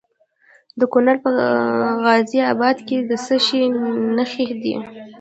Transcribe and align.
د 0.79 0.81
کونړ 0.91 1.15
په 1.23 1.29
غازي 2.03 2.39
اباد 2.53 2.77
کې 2.87 2.97
د 3.09 3.11
څه 3.25 3.35
شي 3.45 3.61
نښې 4.15 4.47
دي؟ 4.61 4.75